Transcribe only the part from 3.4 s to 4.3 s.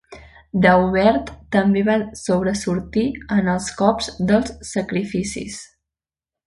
els cops